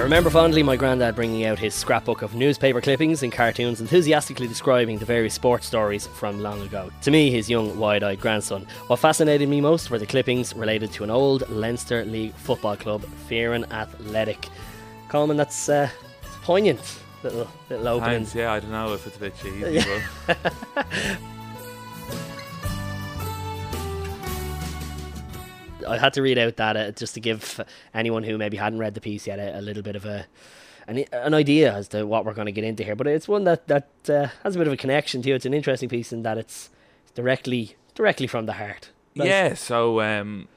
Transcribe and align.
I 0.00 0.02
remember 0.02 0.30
fondly 0.30 0.62
my 0.62 0.76
granddad 0.76 1.14
bringing 1.14 1.44
out 1.44 1.58
his 1.58 1.74
scrapbook 1.74 2.22
of 2.22 2.34
newspaper 2.34 2.80
clippings 2.80 3.22
and 3.22 3.30
cartoons, 3.30 3.82
enthusiastically 3.82 4.48
describing 4.48 4.98
the 4.98 5.04
various 5.04 5.34
sports 5.34 5.66
stories 5.66 6.06
from 6.06 6.40
long 6.40 6.62
ago. 6.62 6.90
To 7.02 7.10
me, 7.10 7.30
his 7.30 7.50
young, 7.50 7.78
wide 7.78 8.02
eyed 8.02 8.18
grandson. 8.18 8.66
What 8.86 8.98
fascinated 8.98 9.46
me 9.46 9.60
most 9.60 9.90
were 9.90 9.98
the 9.98 10.06
clippings 10.06 10.54
related 10.56 10.90
to 10.92 11.04
an 11.04 11.10
old 11.10 11.46
Leinster 11.50 12.02
League 12.06 12.32
football 12.32 12.78
club, 12.78 13.02
Fearon 13.28 13.70
Athletic. 13.70 14.48
Colman, 15.10 15.36
that's 15.36 15.68
uh, 15.68 15.90
poignant. 16.44 16.80
Little, 17.22 17.46
little 17.68 17.88
opening. 17.88 18.20
Thanks, 18.20 18.34
yeah, 18.34 18.54
I 18.54 18.60
don't 18.60 18.72
know 18.72 18.94
if 18.94 19.06
it's 19.06 19.18
a 19.18 19.20
bit 19.20 19.36
cheesy, 19.36 19.84
but 20.26 20.54
I 25.90 25.98
had 25.98 26.12
to 26.14 26.22
read 26.22 26.38
out 26.38 26.56
that 26.56 26.76
uh, 26.76 26.90
just 26.92 27.14
to 27.14 27.20
give 27.20 27.60
anyone 27.94 28.22
who 28.22 28.38
maybe 28.38 28.56
hadn't 28.56 28.78
read 28.78 28.94
the 28.94 29.00
piece 29.00 29.26
yet 29.26 29.38
a, 29.38 29.58
a 29.58 29.62
little 29.62 29.82
bit 29.82 29.96
of 29.96 30.04
a 30.04 30.26
an, 30.86 31.04
an 31.12 31.34
idea 31.34 31.72
as 31.72 31.88
to 31.88 32.04
what 32.06 32.24
we're 32.24 32.34
going 32.34 32.46
to 32.46 32.52
get 32.52 32.64
into 32.64 32.82
here. 32.82 32.96
But 32.96 33.06
it's 33.06 33.28
one 33.28 33.44
that 33.44 33.68
that 33.68 33.88
uh, 34.08 34.28
has 34.42 34.56
a 34.56 34.58
bit 34.58 34.66
of 34.66 34.72
a 34.72 34.76
connection 34.76 35.22
to 35.22 35.30
it. 35.30 35.36
It's 35.36 35.46
an 35.46 35.54
interesting 35.54 35.88
piece 35.88 36.12
in 36.12 36.22
that 36.22 36.38
it's 36.38 36.70
directly 37.14 37.76
directly 37.94 38.26
from 38.26 38.46
the 38.46 38.54
heart. 38.54 38.90
Yeah. 39.14 39.54
So 39.54 40.00
um, 40.00 40.48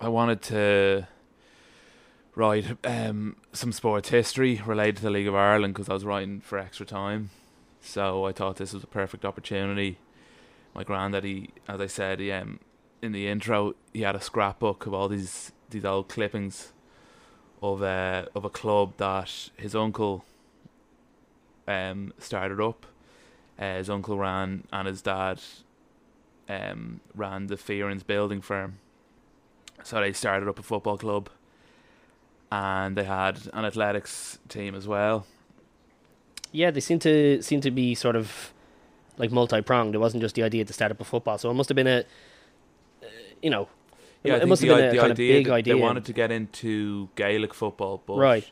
I 0.00 0.08
wanted 0.08 0.42
to 0.42 1.06
write 2.34 2.76
um, 2.84 3.36
some 3.52 3.72
sports 3.72 4.08
history 4.08 4.60
related 4.64 4.96
to 4.96 5.02
the 5.02 5.10
League 5.10 5.28
of 5.28 5.34
Ireland 5.34 5.74
because 5.74 5.88
I 5.88 5.94
was 5.94 6.04
writing 6.04 6.40
for 6.40 6.58
Extratime. 6.58 7.30
So 7.80 8.24
I 8.24 8.32
thought 8.32 8.56
this 8.56 8.72
was 8.72 8.84
a 8.84 8.86
perfect 8.86 9.24
opportunity. 9.24 9.98
My 10.74 10.84
granddad, 10.84 11.24
he, 11.24 11.50
as 11.68 11.80
I 11.80 11.86
said, 11.86 12.20
he, 12.20 12.32
um, 12.32 12.60
in 13.02 13.12
the 13.12 13.26
intro, 13.28 13.74
he 13.92 14.02
had 14.02 14.14
a 14.14 14.20
scrapbook 14.20 14.86
of 14.86 14.94
all 14.94 15.08
these 15.08 15.52
these 15.70 15.84
old 15.84 16.08
clippings 16.08 16.72
of 17.62 17.82
a 17.82 18.28
of 18.34 18.44
a 18.44 18.50
club 18.50 18.94
that 18.98 19.50
his 19.56 19.74
uncle 19.74 20.24
um 21.66 22.12
started 22.18 22.60
up. 22.60 22.86
Uh, 23.58 23.76
his 23.76 23.90
uncle 23.90 24.16
ran 24.16 24.64
and 24.72 24.88
his 24.88 25.02
dad 25.02 25.40
um 26.48 27.00
ran 27.14 27.48
the 27.48 27.56
Fearon's 27.56 28.02
building 28.02 28.40
firm. 28.40 28.78
So 29.82 30.00
they 30.00 30.12
started 30.12 30.48
up 30.48 30.58
a 30.58 30.62
football 30.62 30.96
club 30.96 31.28
and 32.50 32.96
they 32.96 33.04
had 33.04 33.40
an 33.52 33.64
athletics 33.64 34.38
team 34.48 34.74
as 34.74 34.86
well. 34.86 35.26
yeah, 36.52 36.70
they 36.70 36.80
seem 36.80 36.98
to 37.00 37.42
seem 37.42 37.60
to 37.62 37.70
be 37.70 37.94
sort 37.94 38.14
of 38.14 38.52
like 39.18 39.32
multi 39.32 39.60
pronged. 39.62 39.94
It 39.94 39.98
wasn't 39.98 40.22
just 40.22 40.34
the 40.34 40.42
idea 40.42 40.64
to 40.64 40.72
start 40.72 40.92
up 40.92 41.00
a 41.00 41.04
football, 41.04 41.38
so 41.38 41.50
it 41.50 41.54
must 41.54 41.68
have 41.68 41.76
been 41.76 41.86
a, 41.86 42.00
uh, 42.00 42.02
you 43.42 43.50
know, 43.50 43.68
Yeah, 44.22 44.36
it 44.36 44.38
think 44.40 44.48
must 44.50 44.62
the, 44.62 44.68
have 44.68 44.76
been 44.78 44.84
a 44.86 45.00
kind 45.00 45.12
idea 45.12 45.38
of 45.38 45.44
big 45.44 45.48
idea. 45.52 45.74
They 45.74 45.80
wanted 45.80 46.04
to 46.06 46.12
get 46.12 46.30
into 46.30 47.08
Gaelic 47.16 47.52
football, 47.54 48.02
but 48.06 48.16
Right. 48.18 48.50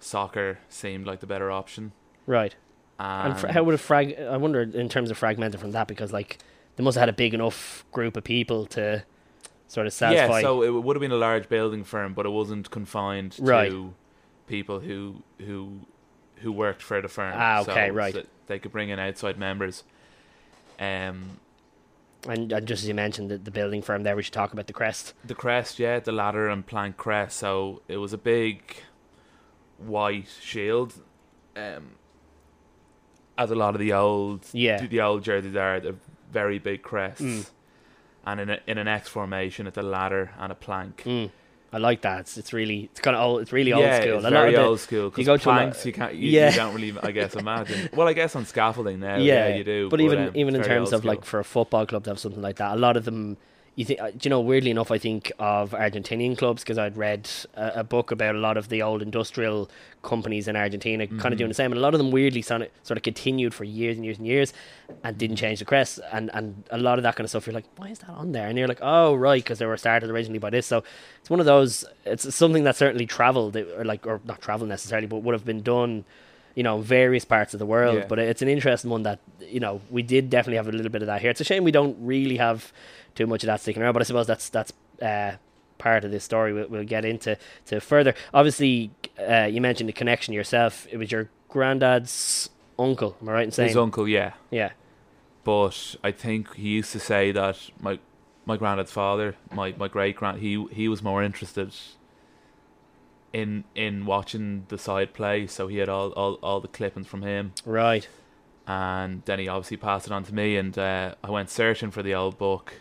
soccer 0.00 0.58
seemed 0.68 1.06
like 1.06 1.20
the 1.20 1.26
better 1.26 1.50
option. 1.50 1.92
right. 2.26 2.54
And, 2.98 3.32
And 3.32 3.40
fr- 3.40 3.48
how 3.48 3.62
would 3.62 3.74
it 3.74 3.78
frag? 3.78 4.18
I 4.18 4.38
wonder 4.38 4.62
in 4.62 4.88
terms 4.88 5.10
of 5.10 5.18
fragmented 5.18 5.60
from 5.60 5.72
that 5.72 5.86
because 5.86 6.14
like 6.14 6.38
they 6.76 6.82
must 6.82 6.94
have 6.96 7.02
had 7.02 7.08
a 7.10 7.12
big 7.12 7.34
enough 7.34 7.84
group 7.92 8.16
of 8.16 8.24
people 8.24 8.64
to 8.68 9.04
sort 9.68 9.86
of 9.86 9.92
satisfy. 9.92 10.36
yeah, 10.38 10.40
so 10.40 10.62
it 10.62 10.70
would 10.70 10.96
have 10.96 11.02
been 11.02 11.12
a 11.12 11.16
large 11.16 11.46
building 11.50 11.84
firm, 11.84 12.14
but 12.14 12.24
it 12.24 12.30
wasn't 12.30 12.70
confined 12.70 13.32
to 13.32 13.92
people 14.46 14.80
who 14.80 15.22
who 15.44 15.80
who 16.36 16.50
worked 16.50 16.80
for 16.80 17.02
the 17.02 17.08
firm. 17.08 17.34
Ah, 17.36 17.60
okay, 17.60 17.88
So 17.88 17.94
right. 17.94 18.14
that 18.14 18.28
They 18.46 18.58
could 18.58 18.72
bring 18.72 18.88
in 18.88 18.98
outside 18.98 19.36
members. 19.38 19.84
Um, 20.80 21.38
and, 22.28 22.52
and 22.52 22.66
just 22.66 22.82
as 22.82 22.88
you 22.88 22.94
mentioned, 22.94 23.30
the, 23.30 23.38
the 23.38 23.50
building 23.50 23.82
firm 23.82 24.02
there, 24.02 24.16
we 24.16 24.22
should 24.22 24.32
talk 24.34 24.52
about 24.52 24.66
the 24.66 24.72
crest. 24.72 25.14
the 25.24 25.34
crest, 25.34 25.78
yeah, 25.78 25.98
the 26.00 26.12
ladder 26.12 26.48
and 26.48 26.66
plank 26.66 26.96
crest. 26.96 27.36
So 27.38 27.82
it 27.88 27.96
was 27.98 28.12
a 28.12 28.18
big 28.18 28.76
white 29.78 30.28
shield. 30.40 30.94
Um, 31.56 31.92
as 33.38 33.50
a 33.50 33.54
lot 33.54 33.74
of 33.74 33.80
the 33.80 33.92
old 33.92 34.46
Yeah. 34.52 34.80
the, 34.80 34.86
the 34.86 35.00
old 35.00 35.22
jerseys 35.24 35.56
are, 35.56 35.80
they're 35.80 35.94
very 36.32 36.58
big 36.58 36.82
crests. 36.82 37.22
Mm. 37.22 37.50
And 38.26 38.40
in 38.40 38.50
a, 38.50 38.58
in 38.66 38.78
an 38.78 38.88
X 38.88 39.08
formation, 39.08 39.66
it's 39.66 39.78
a 39.78 39.82
ladder 39.82 40.32
and 40.38 40.50
a 40.50 40.54
plank. 40.54 41.02
Mm. 41.04 41.30
I 41.72 41.78
like 41.78 42.02
that. 42.02 42.20
It's, 42.20 42.38
it's 42.38 42.52
really 42.52 42.88
it's 42.92 43.00
kind 43.00 43.16
of 43.16 43.22
old. 43.22 43.42
It's 43.42 43.52
really 43.52 43.72
old 43.72 43.84
school. 43.84 44.16
It's 44.16 44.24
A 44.24 44.30
lot 44.30 44.32
very 44.32 44.54
of 44.54 44.60
the- 44.60 44.66
old 44.66 44.80
school. 44.80 44.98
you 45.16 45.24
go 45.24 45.34
Because 45.34 45.42
to 45.42 45.48
a 45.48 45.50
lot- 45.50 45.58
planks, 45.58 45.84
you 45.86 45.92
can't, 45.92 46.14
you, 46.14 46.30
Yeah. 46.30 46.50
you 46.50 46.56
don't 46.56 46.74
really, 46.74 46.94
I 47.02 47.10
guess, 47.10 47.34
imagine. 47.34 47.88
Well, 47.96 48.08
I 48.08 48.12
guess 48.12 48.34
on 48.36 48.46
scaffolding 48.46 49.00
now, 49.00 49.16
yeah, 49.16 49.48
you 49.54 49.64
do. 49.64 49.88
But, 49.90 50.00
even 50.00 50.28
um, 50.28 50.30
even 50.34 50.54
in 50.54 50.62
terms 50.62 50.92
of 50.92 51.04
like 51.04 51.24
for 51.24 51.40
a 51.40 51.44
football 51.44 51.84
club 51.86 52.04
to 52.04 52.10
have 52.10 52.18
something 52.18 52.40
like 52.42 52.56
that, 52.56 52.72
a 52.74 52.76
lot 52.76 52.96
of 52.96 53.04
them. 53.04 53.36
You 53.76 53.84
think, 53.84 54.00
uh, 54.00 54.10
you 54.22 54.30
know? 54.30 54.40
Weirdly 54.40 54.70
enough, 54.70 54.90
I 54.90 54.96
think 54.98 55.30
of 55.38 55.70
Argentinian 55.72 56.36
clubs 56.36 56.62
because 56.62 56.78
I'd 56.78 56.96
read 56.96 57.28
a, 57.54 57.80
a 57.80 57.84
book 57.84 58.10
about 58.10 58.34
a 58.34 58.38
lot 58.38 58.56
of 58.56 58.70
the 58.70 58.80
old 58.82 59.02
industrial 59.02 59.70
companies 60.02 60.48
in 60.48 60.56
Argentina, 60.56 61.06
kind 61.06 61.18
Mm-hmm. 61.20 61.32
of 61.32 61.38
doing 61.38 61.48
the 61.48 61.54
same, 61.54 61.72
and 61.72 61.78
a 61.78 61.82
lot 61.82 61.92
of 61.92 61.98
them 61.98 62.10
weirdly 62.10 62.40
sort 62.40 62.62
of, 62.62 62.68
sort 62.82 62.96
of 62.96 63.02
continued 63.02 63.52
for 63.52 63.64
years 63.64 63.96
and 63.96 64.04
years 64.04 64.16
and 64.18 64.26
years, 64.26 64.52
and 65.04 65.18
didn't 65.18 65.36
change 65.36 65.58
the 65.58 65.66
crest, 65.66 66.00
and 66.10 66.30
and 66.32 66.64
a 66.70 66.78
lot 66.78 66.98
of 66.98 67.02
that 67.02 67.16
kind 67.16 67.24
of 67.26 67.30
stuff. 67.30 67.46
You're 67.46 67.54
like, 67.54 67.66
why 67.76 67.88
is 67.88 67.98
that 67.98 68.10
on 68.10 68.32
there? 68.32 68.48
And 68.48 68.56
you're 68.58 68.66
like, 68.68 68.80
oh 68.80 69.14
right, 69.14 69.42
because 69.44 69.58
they 69.58 69.66
were 69.66 69.76
started 69.76 70.08
originally 70.10 70.38
by 70.38 70.50
this. 70.50 70.66
So 70.66 70.82
it's 71.20 71.28
one 71.28 71.40
of 71.40 71.46
those. 71.46 71.84
It's 72.06 72.34
something 72.34 72.64
that 72.64 72.76
certainly 72.76 73.04
travelled, 73.06 73.56
or 73.56 73.84
like, 73.84 74.06
or 74.06 74.20
not 74.24 74.40
travel 74.40 74.66
necessarily, 74.66 75.06
but 75.06 75.18
would 75.22 75.34
have 75.34 75.44
been 75.44 75.62
done 75.62 76.04
you 76.56 76.62
know, 76.62 76.78
various 76.78 77.24
parts 77.24 77.54
of 77.54 77.60
the 77.60 77.66
world. 77.66 77.98
Yeah. 77.98 78.06
But 78.08 78.18
it's 78.18 78.42
an 78.42 78.48
interesting 78.48 78.90
one 78.90 79.04
that 79.04 79.20
you 79.40 79.60
know 79.60 79.80
we 79.90 80.02
did 80.02 80.28
definitely 80.28 80.56
have 80.56 80.66
a 80.66 80.72
little 80.72 80.90
bit 80.90 81.02
of 81.02 81.06
that 81.06 81.20
here. 81.20 81.30
It's 81.30 81.40
a 81.40 81.44
shame 81.44 81.62
we 81.62 81.70
don't 81.70 81.96
really 82.00 82.38
have 82.38 82.72
too 83.14 83.28
much 83.28 83.44
of 83.44 83.46
that 83.46 83.60
sticking 83.60 83.82
around. 83.82 83.92
But 83.92 84.02
I 84.02 84.06
suppose 84.06 84.26
that's 84.26 84.48
that's 84.48 84.72
uh, 85.00 85.32
part 85.78 86.04
of 86.04 86.10
this 86.10 86.24
story. 86.24 86.52
We'll, 86.52 86.66
we'll 86.68 86.84
get 86.84 87.04
into 87.04 87.38
to 87.66 87.80
further. 87.80 88.14
Obviously, 88.34 88.90
uh, 89.18 89.44
you 89.44 89.60
mentioned 89.60 89.88
the 89.88 89.92
connection 89.92 90.34
yourself. 90.34 90.88
It 90.90 90.96
was 90.96 91.12
your 91.12 91.28
granddad's 91.48 92.50
uncle. 92.78 93.16
Am 93.20 93.28
I 93.28 93.32
right 93.32 93.44
in 93.44 93.52
saying? 93.52 93.68
his 93.68 93.76
uncle, 93.76 94.08
yeah. 94.08 94.32
yeah. 94.50 94.72
But 95.44 95.96
I 96.02 96.10
think 96.10 96.54
he 96.54 96.70
used 96.70 96.92
to 96.92 97.00
say 97.00 97.32
that 97.32 97.70
my 97.80 97.98
my 98.46 98.56
granddad's 98.56 98.92
father, 98.92 99.36
my, 99.52 99.74
my 99.76 99.88
great 99.88 100.16
grand, 100.16 100.38
he 100.38 100.64
he 100.72 100.88
was 100.88 101.02
more 101.02 101.22
interested 101.22 101.74
in 103.32 103.64
in 103.74 104.06
watching 104.06 104.64
the 104.68 104.78
side 104.78 105.12
play, 105.12 105.46
so 105.46 105.66
he 105.68 105.78
had 105.78 105.88
all, 105.88 106.10
all, 106.12 106.34
all 106.42 106.60
the 106.60 106.68
clippings 106.68 107.06
from 107.06 107.22
him, 107.22 107.52
Right. 107.64 108.08
and 108.66 109.22
then 109.26 109.38
he 109.38 109.48
obviously 109.48 109.76
passed 109.76 110.06
it 110.06 110.12
on 110.12 110.24
to 110.24 110.34
me, 110.34 110.56
and 110.56 110.76
uh, 110.78 111.14
I 111.22 111.30
went 111.30 111.50
searching 111.50 111.90
for 111.90 112.02
the 112.02 112.14
old 112.14 112.38
book, 112.38 112.74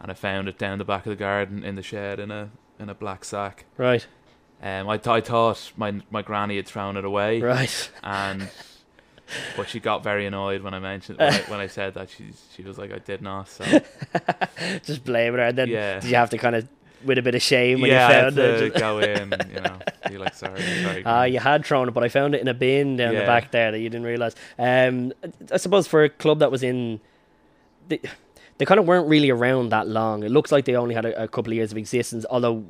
and 0.00 0.10
I 0.10 0.14
found 0.14 0.48
it 0.48 0.58
down 0.58 0.78
the 0.78 0.84
back 0.84 1.06
of 1.06 1.10
the 1.10 1.16
garden 1.16 1.64
in 1.64 1.74
the 1.76 1.82
shed 1.82 2.18
in 2.20 2.30
a 2.30 2.50
in 2.78 2.88
a 2.88 2.94
black 2.94 3.24
sack. 3.24 3.64
Right. 3.76 4.06
Um, 4.62 4.88
I, 4.90 4.96
th- 4.98 5.06
I 5.08 5.20
thought 5.22 5.72
my 5.76 6.00
my 6.10 6.22
granny 6.22 6.56
had 6.56 6.66
thrown 6.66 6.96
it 6.96 7.04
away, 7.04 7.40
Right. 7.40 7.90
and 8.02 8.48
but 9.56 9.68
she 9.68 9.80
got 9.80 10.02
very 10.02 10.26
annoyed 10.26 10.60
when 10.62 10.74
I 10.74 10.78
mentioned 10.80 11.18
when 11.18 11.32
I, 11.32 11.38
when 11.48 11.60
I 11.60 11.66
said 11.66 11.94
that 11.94 12.10
she 12.10 12.32
she 12.54 12.62
was 12.62 12.76
like 12.78 12.92
I 12.92 12.98
did 12.98 13.22
not. 13.22 13.48
So 13.48 13.64
Just 14.84 15.04
blame 15.04 15.34
her, 15.34 15.40
and 15.40 15.56
then 15.58 15.68
Yeah. 15.68 16.00
did 16.00 16.10
you 16.10 16.16
have 16.16 16.30
to 16.30 16.38
kind 16.38 16.56
of 16.56 16.68
with 17.04 17.18
a 17.18 17.22
bit 17.22 17.34
of 17.34 17.42
shame 17.42 17.80
when 17.80 17.90
yeah, 17.90 18.08
you 18.08 18.14
I 18.14 18.20
found 18.22 18.36
had 18.36 18.62
it? 18.62 18.74
go 18.74 18.98
in, 18.98 19.34
you 19.54 19.60
know, 19.60 19.78
be 20.08 20.18
like 20.18 20.34
sorry, 20.34 20.60
sorry. 20.60 21.02
Ah, 21.06 21.24
you 21.24 21.38
had 21.38 21.64
thrown 21.64 21.88
it, 21.88 21.92
but 21.92 22.04
I 22.04 22.08
found 22.08 22.34
it 22.34 22.40
in 22.40 22.48
a 22.48 22.54
bin 22.54 22.96
down 22.96 23.14
the 23.14 23.20
back 23.20 23.50
there 23.50 23.70
that 23.70 23.78
you 23.78 23.88
didn't 23.88 24.06
realize. 24.06 24.34
Um, 24.58 25.12
I 25.52 25.56
suppose 25.56 25.86
for 25.86 26.04
a 26.04 26.08
club 26.08 26.40
that 26.40 26.50
was 26.50 26.62
in, 26.62 27.00
they, 27.88 28.00
they 28.58 28.64
kind 28.64 28.78
of 28.78 28.86
weren't 28.86 29.08
really 29.08 29.30
around 29.30 29.70
that 29.70 29.88
long. 29.88 30.22
It 30.22 30.30
looks 30.30 30.52
like 30.52 30.64
they 30.64 30.76
only 30.76 30.94
had 30.94 31.06
a, 31.06 31.24
a 31.24 31.28
couple 31.28 31.52
of 31.52 31.56
years 31.56 31.72
of 31.72 31.78
existence, 31.78 32.26
although 32.30 32.64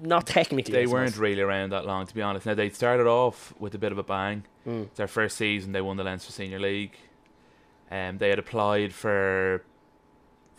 not 0.00 0.26
technically. 0.26 0.72
They 0.72 0.86
weren't 0.86 1.16
really 1.16 1.42
around 1.42 1.70
that 1.70 1.86
long, 1.86 2.06
to 2.06 2.14
be 2.14 2.22
honest. 2.22 2.46
Now 2.46 2.54
they 2.54 2.70
started 2.70 3.06
off 3.06 3.54
with 3.58 3.74
a 3.74 3.78
bit 3.78 3.92
of 3.92 3.98
a 3.98 4.02
bang. 4.02 4.44
Mm. 4.66 4.88
Their 4.94 5.08
first 5.08 5.36
season, 5.36 5.72
they 5.72 5.80
won 5.80 5.96
the 5.96 6.04
Leinster 6.04 6.32
Senior 6.32 6.60
League. 6.60 6.96
Um, 7.90 8.18
they 8.18 8.28
had 8.28 8.38
applied 8.38 8.92
for 8.92 9.64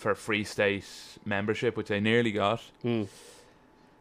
for 0.01 0.15
Free 0.15 0.43
State 0.43 0.85
membership, 1.25 1.77
which 1.77 1.87
they 1.87 1.99
nearly 1.99 2.31
got. 2.31 2.61
Mm. 2.83 3.07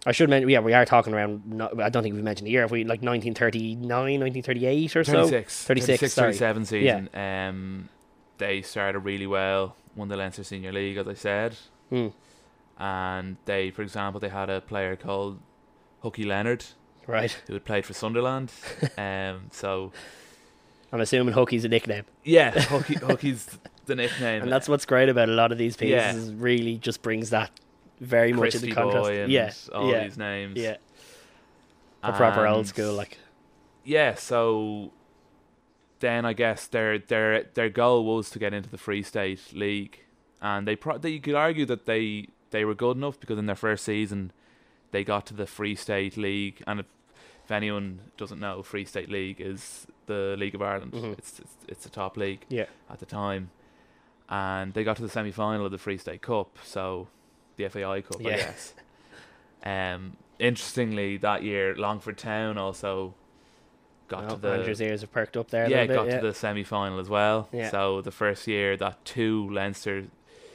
I 0.07 0.13
should 0.13 0.31
mention, 0.31 0.49
yeah, 0.49 0.61
we 0.61 0.73
are 0.73 0.87
talking 0.87 1.13
around. 1.13 1.63
I 1.79 1.91
don't 1.91 2.03
think 2.03 2.15
we 2.15 2.23
mentioned 2.23 2.47
the 2.47 2.53
year. 2.53 2.65
If 2.65 2.71
we 2.71 2.85
like 2.85 3.03
1939, 3.03 3.87
1938 3.87 4.97
or 4.97 5.05
so. 5.05 5.13
36, 5.29 5.65
36, 5.65 6.13
sorry. 6.13 6.33
37 6.33 6.65
season. 6.65 7.11
Um, 7.13 7.89
they 8.39 8.63
started 8.63 9.01
really 9.01 9.27
well. 9.27 9.77
Won 9.95 10.09
the 10.09 10.17
Leinster 10.17 10.43
Senior 10.43 10.73
League, 10.73 10.97
as 10.97 11.07
I 11.07 11.15
said. 11.15 11.57
Mm. 11.93 12.15
And 12.79 13.37
they, 13.45 13.71
for 13.71 13.83
example, 13.83 14.21
they 14.21 14.31
had 14.31 14.49
a 14.49 14.63
player 14.63 14.97
called 14.97 15.39
Hooky 16.01 16.25
Leonard 16.25 16.65
Right. 17.07 17.37
who 17.47 17.53
had 17.53 17.67
played 17.67 17.85
for 17.85 17.93
Sunderland. 17.93 18.53
um, 18.97 19.49
so 19.51 19.93
I'm 20.93 21.01
assuming 21.03 21.35
Hookie's 21.35 21.65
a 21.67 21.69
nickname, 21.69 22.05
yeah, 22.25 22.53
Hooky, 22.53 22.95
Hooky's 22.95 23.59
the 23.91 23.97
nickname. 23.97 24.43
and 24.43 24.53
that's 24.53 24.69
what's 24.69 24.87
great 24.87 25.09
about 25.09 25.29
a 25.29 25.33
lot 25.33 25.53
of 25.53 25.59
these 25.59 25.77
pieces. 25.77 25.93
Yeah. 25.93 26.15
is 26.15 26.33
Really, 26.33 26.79
just 26.79 27.03
brings 27.03 27.31
that 27.31 27.51
very 28.01 28.33
much 28.33 28.53
Christy 28.53 28.69
into 28.71 28.81
contrast. 28.81 29.11
And 29.11 29.33
yeah. 29.33 29.53
all 29.75 29.91
yeah. 29.91 30.05
these 30.05 30.17
names. 30.17 30.59
Yeah. 30.59 30.77
A 32.03 32.13
proper 32.13 32.47
old 32.47 32.67
school, 32.67 32.95
like. 32.95 33.19
Yeah, 33.85 34.15
so 34.15 34.93
then 36.01 36.25
I 36.25 36.33
guess 36.33 36.67
their 36.67 36.99
their 36.99 37.45
their 37.55 37.69
goal 37.69 38.05
was 38.05 38.31
to 38.31 38.39
get 38.39 38.55
into 38.55 38.71
the 38.71 38.79
Free 38.79 39.03
State 39.03 39.53
League, 39.53 40.01
and 40.41 40.67
they 40.67 40.77
pro- 40.77 40.99
they 40.99 41.11
you 41.11 41.21
could 41.21 41.35
argue 41.35 41.67
that 41.67 41.85
they 41.87 42.29
they 42.51 42.65
were 42.65 42.75
good 42.75 42.97
enough 42.97 43.21
because 43.21 43.39
in 43.39 43.47
their 43.47 43.57
first 43.57 43.85
season 43.85 44.33
they 44.93 45.05
got 45.05 45.27
to 45.27 45.35
the 45.35 45.47
Free 45.47 45.75
State 45.75 46.17
League, 46.17 46.63
and 46.67 46.81
it 46.81 46.87
if 47.45 47.51
anyone 47.51 48.01
doesn't 48.17 48.39
know, 48.39 48.63
Free 48.63 48.85
State 48.85 49.11
League 49.11 49.41
is 49.41 49.87
the 50.07 50.37
League 50.39 50.55
of 50.55 50.63
Ireland. 50.63 50.93
Mhm. 50.93 51.19
It's, 51.19 51.41
it's 51.41 51.55
it's 51.69 51.85
the 51.85 51.91
top 51.91 52.17
league 52.17 52.45
Yeah. 52.49 52.67
at 52.89 53.01
the 53.01 53.07
time, 53.07 53.51
and 54.31 54.73
they 54.73 54.85
got 54.85 54.97
to 54.97 55.03
the 55.03 55.09
semi 55.09 55.33
final 55.33 55.67
of 55.67 55.73
the 55.73 55.79
Free 55.79 55.99
State 55.99 56.23
Cup, 56.23 56.57
so 56.65 57.09
the 57.57 57.69
FAI 57.69 58.01
Cup, 58.03 58.21
Yeah. 58.21 58.29
I 58.31 58.37
guess. 58.37 58.75
Um, 59.63 60.17
interestingly, 60.39 61.19
that 61.19 61.43
year 61.43 61.75
Longford 61.77 62.17
Town 62.17 62.57
also 62.57 63.13
got 64.09 64.25
Oh, 64.25 64.29
to 64.31 64.37
the 64.41 64.53
Andrew's 64.53 64.81
ears 64.81 65.03
have 65.03 65.13
perked 65.13 65.37
up 65.37 65.51
there. 65.51 65.69
Yeah 65.69 65.83
little 65.83 65.97
got 65.97 66.07
yeah. 66.07 66.21
to 66.21 66.27
the 66.29 66.33
semi 66.35 66.65
final 66.65 66.99
as 66.99 67.11
well. 67.11 67.49
Yeah. 67.53 67.71
So 67.71 68.01
the 68.01 68.11
first 68.11 68.47
year 68.47 68.75
that 68.79 69.05
two 69.05 69.51
Leinster 69.51 70.07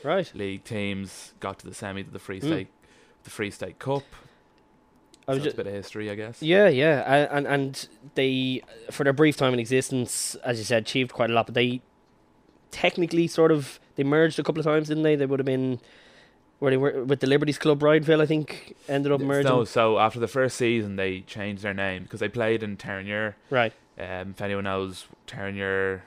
right. 0.03 0.31
league 0.33 0.63
teams 0.63 1.33
got 1.39 1.59
to 1.59 1.67
the 1.67 1.73
semi 1.75 2.03
to 2.03 2.09
the 2.09 2.17
Free 2.17 2.39
Mm. 2.41 2.47
State, 2.47 2.67
the 3.25 3.29
Free 3.29 3.51
State 3.51 3.77
Cup. 3.77 4.01
I 5.27 5.33
was 5.33 5.43
that's 5.43 5.53
ju- 5.55 5.61
a 5.61 5.63
bit 5.63 5.67
of 5.67 5.73
history, 5.73 6.09
I 6.09 6.15
guess. 6.15 6.41
Yeah, 6.41 6.67
yeah, 6.67 7.03
a- 7.05 7.31
and 7.31 7.45
and 7.47 7.87
they 8.15 8.63
for 8.89 9.03
their 9.03 9.13
brief 9.13 9.37
time 9.37 9.53
in 9.53 9.59
existence, 9.59 10.33
as 10.43 10.57
you 10.57 10.63
said, 10.65 10.81
achieved 10.81 11.13
quite 11.13 11.29
a 11.29 11.33
lot. 11.33 11.45
But 11.45 11.53
they 11.53 11.81
technically 12.75 13.25
sort 13.27 13.51
of 13.51 13.79
they 13.95 14.03
merged 14.03 14.37
a 14.39 14.43
couple 14.43 14.59
of 14.59 14.65
times, 14.65 14.89
didn't 14.89 15.03
they? 15.03 15.15
They 15.15 15.25
would 15.25 15.39
have 15.39 15.45
been 15.45 15.79
where 16.59 16.71
they 16.71 16.77
were 16.77 17.03
with 17.05 17.21
the 17.21 17.27
Liberties 17.27 17.57
Club 17.57 17.79
Brideville, 17.79 18.21
I 18.21 18.25
think, 18.25 18.75
ended 18.89 19.11
up 19.11 19.21
merging. 19.21 19.49
No, 19.49 19.63
so 19.63 19.97
after 19.99 20.19
the 20.19 20.27
first 20.27 20.57
season, 20.57 20.95
they 20.97 21.21
changed 21.21 21.63
their 21.63 21.73
name 21.73 22.03
because 22.03 22.19
they 22.19 22.27
played 22.29 22.63
in 22.63 22.75
Terenure. 22.77 23.35
Right. 23.49 23.71
Um, 23.97 24.31
if 24.31 24.41
anyone 24.41 24.65
knows 24.65 25.07
Terenure 25.27 26.01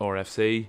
RFC, 0.00 0.66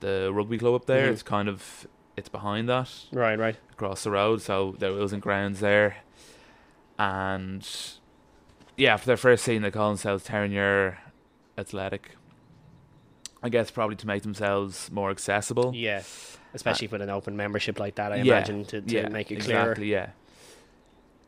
the 0.00 0.30
rugby 0.32 0.58
club 0.58 0.74
up 0.74 0.84
there, 0.86 1.08
Mhm. 1.08 1.12
it's 1.12 1.22
kind 1.24 1.48
of 1.48 1.86
it's 2.16 2.28
behind 2.28 2.68
that 2.68 2.90
Right. 3.12 3.38
Right. 3.38 3.56
across 3.72 4.04
the 4.04 4.10
road. 4.10 4.42
So 4.42 4.74
there 4.78 4.92
wasn't 4.92 5.22
grounds 5.22 5.58
there, 5.60 5.96
and 6.98 7.66
yeah, 8.76 8.94
after 8.94 9.06
their 9.06 9.16
first 9.16 9.44
season, 9.44 9.62
they 9.62 9.70
called 9.70 9.92
themselves 9.92 10.24
Terenure 10.26 10.96
Athletic. 11.58 12.16
I 13.42 13.48
guess 13.48 13.70
probably 13.70 13.96
to 13.96 14.06
make 14.06 14.22
themselves 14.22 14.90
more 14.92 15.10
accessible. 15.10 15.72
Yeah. 15.74 16.02
Especially 16.52 16.88
uh, 16.88 16.92
with 16.92 17.02
an 17.02 17.10
open 17.10 17.36
membership 17.36 17.78
like 17.78 17.94
that, 17.94 18.12
I 18.12 18.16
Yeah, 18.16 18.22
imagine 18.38 18.64
to, 18.66 18.80
to 18.80 18.94
yeah, 18.94 19.08
make 19.08 19.30
it 19.30 19.40
clearer. 19.40 19.60
exactly, 19.60 19.90
yeah. 19.90 20.10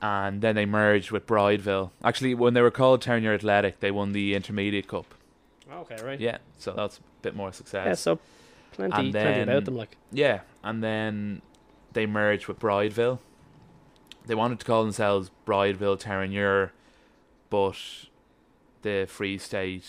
And 0.01 0.43
then 0.43 0.57
they 0.57 0.67
merged 0.67 1.11
with 1.13 1.27
Brideville. 1.27 1.91
Actually, 2.03 2.35
when 2.35 2.55
they 2.55 2.61
were 2.61 2.73
called 2.73 3.03
Terenure 3.03 3.35
Athletic, 3.35 3.79
they 3.81 3.91
won 3.93 4.13
the 4.13 4.35
Intermediate 4.35 4.89
Cup. 4.89 5.07
Oh, 5.71 5.81
okay. 5.81 5.97
Right. 6.05 6.19
Yeah, 6.21 6.39
so 6.59 6.73
that's 6.73 6.99
a 6.99 7.01
bit 7.23 7.37
more 7.37 7.53
success. 7.53 7.87
Yeah. 7.87 7.95
So 7.95 8.19
plenty, 8.73 8.93
And 8.95 9.13
plenty 9.13 9.13
then- 9.13 9.49
about 9.49 9.65
them. 9.65 9.77
Like. 9.77 9.97
Yeah, 10.11 10.41
and 10.65 10.83
then 10.83 11.41
they 11.93 12.05
merged 12.07 12.49
with 12.49 12.59
Brideville. 12.59 13.21
They 14.27 14.35
wanted 14.35 14.59
to 14.61 14.67
call 14.67 14.83
themselves 14.83 15.31
Brideville 15.47 16.01
Terenure, 16.01 16.71
but 17.49 17.77
the 18.83 19.07
Free 19.09 19.39
State 19.39 19.85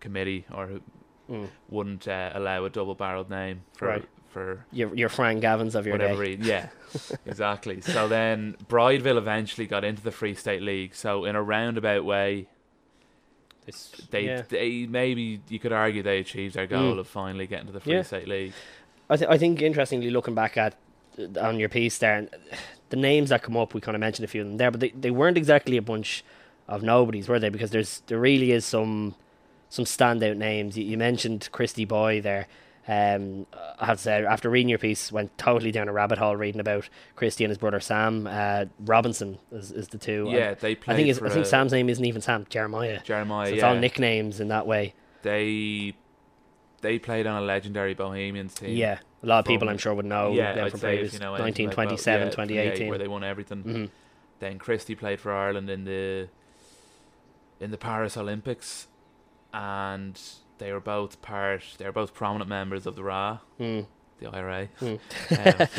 Committee 0.00 0.44
or 0.52 0.80
Mm. 1.30 1.48
wouldn't 1.68 2.08
uh, 2.08 2.30
allow 2.34 2.64
a 2.64 2.70
double-barreled 2.70 3.28
name 3.28 3.60
for 3.76 3.88
Right. 3.88 4.04
for 4.30 4.64
Your 4.72 4.94
your 4.94 5.08
Frank 5.08 5.42
Gavins 5.42 5.74
of 5.74 5.86
your 5.86 5.94
whatever 5.94 6.24
day. 6.24 6.36
reason. 6.36 6.44
Yeah, 6.46 6.68
exactly. 7.26 7.80
So 7.82 8.08
then 8.08 8.56
Brideville 8.68 9.18
eventually 9.18 9.66
got 9.66 9.84
into 9.84 10.02
the 10.02 10.10
Free 10.12 10.34
State 10.34 10.62
League. 10.62 10.94
So 10.94 11.24
in 11.26 11.36
a 11.36 11.42
roundabout 11.42 12.04
way, 12.04 12.46
This- 13.66 13.90
they 14.10 14.24
yeah. 14.26 14.42
they 14.48 14.86
maybe 14.86 15.40
you 15.48 15.58
could 15.58 15.72
argue 15.72 16.02
they 16.02 16.18
achieved 16.20 16.54
their 16.54 16.66
goal 16.66 16.94
Mm. 16.96 17.00
of 17.00 17.06
finally 17.08 17.46
getting 17.46 17.66
to 17.66 17.72
the 17.72 17.80
Free 17.80 17.92
Yeah. 17.94 18.02
State 18.02 18.26
League. 18.28 18.52
I, 19.10 19.16
th- 19.16 19.30
I 19.30 19.36
think 19.38 19.60
interestingly 19.62 20.10
looking 20.10 20.34
back 20.34 20.56
at 20.56 20.74
on 21.40 21.58
your 21.58 21.68
piece 21.68 21.98
there, 21.98 22.14
and 22.16 22.30
the 22.90 22.96
names 22.96 23.28
that 23.30 23.42
come 23.42 23.56
up, 23.56 23.74
we 23.74 23.80
kind 23.80 23.94
of 23.96 24.00
mentioned 24.00 24.24
a 24.24 24.28
few 24.28 24.42
of 24.42 24.46
them 24.48 24.56
there, 24.56 24.70
but 24.70 24.80
they, 24.80 24.90
they 24.90 25.10
weren't 25.10 25.36
exactly 25.36 25.76
a 25.76 25.82
bunch 25.82 26.24
of 26.68 26.82
nobodies, 26.82 27.28
were 27.28 27.38
they? 27.40 27.48
Because 27.48 27.70
there's 27.70 28.02
there 28.06 28.18
really 28.20 28.52
is 28.52 28.64
some 28.64 29.14
some 29.68 29.84
standout 29.84 30.36
names. 30.36 30.76
You, 30.76 30.84
you 30.84 30.96
mentioned 30.98 31.48
Christy 31.52 31.84
Boy 31.84 32.20
there. 32.20 32.46
Um, 32.90 33.46
I 33.78 33.84
have 33.84 33.98
to 33.98 34.02
say, 34.02 34.24
after 34.24 34.48
reading 34.48 34.70
your 34.70 34.78
piece, 34.78 35.12
went 35.12 35.36
totally 35.36 35.70
down 35.70 35.88
a 35.88 35.92
rabbit 35.92 36.16
hole 36.16 36.34
reading 36.36 36.60
about 36.60 36.88
Christy 37.16 37.44
and 37.44 37.50
his 37.50 37.58
brother 37.58 37.80
Sam. 37.80 38.26
Uh, 38.26 38.64
Robinson 38.80 39.38
is, 39.52 39.70
is 39.70 39.88
the 39.88 39.98
two. 39.98 40.28
Yeah, 40.30 40.54
they 40.54 40.74
played. 40.74 40.94
I 40.94 40.96
think 40.96 41.22
I 41.22 41.28
think 41.28 41.44
Sam's 41.44 41.72
name 41.72 41.90
isn't 41.90 42.04
even 42.04 42.22
Sam. 42.22 42.46
Jeremiah. 42.48 43.00
Jeremiah. 43.04 43.48
So 43.48 43.52
it's 43.54 43.60
yeah, 43.62 43.68
all 43.68 43.76
nicknames 43.76 44.40
in 44.40 44.48
that 44.48 44.66
way. 44.66 44.94
they 45.22 45.94
they 46.80 46.98
played 46.98 47.26
on 47.26 47.42
a 47.42 47.44
legendary 47.44 47.92
Bohemians 47.92 48.54
team. 48.54 48.74
Yeah, 48.76 49.00
a 49.22 49.26
lot 49.26 49.40
of 49.40 49.44
people 49.44 49.68
I'm 49.68 49.78
sure 49.78 49.92
would 49.92 50.06
know 50.06 50.32
yeah, 50.32 50.54
them 50.54 50.64
I'd 50.64 50.70
from 50.70 50.80
say 50.80 50.94
previous 50.94 51.12
you 51.12 51.18
know 51.18 51.34
anything 51.34 51.66
about 51.66 51.76
Bo- 51.76 51.82
1927, 51.82 52.26
yeah, 52.26 52.30
2018. 52.30 52.88
where 52.88 52.98
they 52.98 53.08
won 53.08 53.22
everything. 53.24 53.64
Mhm. 53.64 53.90
Then 54.38 54.58
Christie 54.58 54.94
played 54.94 55.20
for 55.20 55.32
Ireland 55.32 55.68
in 55.68 55.84
the 55.84 56.28
in 57.60 57.70
the 57.70 57.76
Paris 57.78 58.16
Olympics, 58.16 58.86
and 59.52 60.20
they 60.58 60.72
were 60.72 60.80
both 60.80 61.20
part. 61.22 61.62
They 61.78 61.84
were 61.84 61.92
both 61.92 62.14
prominent 62.14 62.48
members 62.48 62.86
of 62.86 62.96
the 62.96 63.02
RA, 63.04 63.38
Mm, 63.60 63.86
the 64.20 64.26
IRA. 64.28 64.68
mm. 64.80 64.98